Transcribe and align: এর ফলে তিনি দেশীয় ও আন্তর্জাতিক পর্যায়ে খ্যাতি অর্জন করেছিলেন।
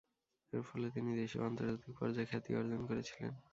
এর 0.53 0.63
ফলে 0.69 0.87
তিনি 0.95 1.09
দেশীয় 1.19 1.41
ও 1.41 1.47
আন্তর্জাতিক 1.49 1.93
পর্যায়ে 1.99 2.29
খ্যাতি 2.31 2.51
অর্জন 2.55 2.81
করেছিলেন। 2.89 3.33